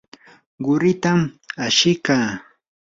[0.63, 1.19] quritam
[1.65, 2.27] ashikaa.